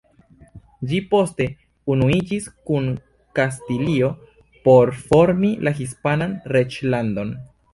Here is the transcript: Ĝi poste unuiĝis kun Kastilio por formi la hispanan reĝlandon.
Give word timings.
Ĝi 0.91 1.01
poste 1.11 1.45
unuiĝis 1.95 2.47
kun 2.69 2.87
Kastilio 3.41 4.09
por 4.69 4.93
formi 5.03 5.53
la 5.69 5.75
hispanan 5.83 6.35
reĝlandon. 6.59 7.37